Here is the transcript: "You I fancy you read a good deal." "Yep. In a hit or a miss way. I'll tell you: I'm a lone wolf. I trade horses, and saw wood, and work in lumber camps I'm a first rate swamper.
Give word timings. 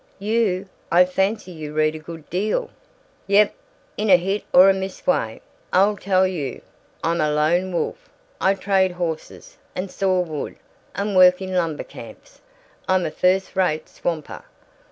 "You 0.17 0.67
I 0.91 1.05
fancy 1.05 1.51
you 1.51 1.73
read 1.73 1.93
a 1.93 1.99
good 1.99 2.27
deal." 2.31 2.71
"Yep. 3.27 3.53
In 3.97 4.09
a 4.09 4.17
hit 4.17 4.43
or 4.51 4.67
a 4.67 4.73
miss 4.73 5.05
way. 5.05 5.41
I'll 5.71 5.95
tell 5.95 6.25
you: 6.25 6.61
I'm 7.03 7.21
a 7.21 7.29
lone 7.29 7.71
wolf. 7.71 8.09
I 8.43 8.55
trade 8.55 8.93
horses, 8.93 9.57
and 9.75 9.91
saw 9.91 10.21
wood, 10.21 10.55
and 10.95 11.15
work 11.15 11.39
in 11.39 11.53
lumber 11.53 11.83
camps 11.83 12.41
I'm 12.87 13.05
a 13.05 13.11
first 13.11 13.55
rate 13.55 13.87
swamper. 13.87 14.43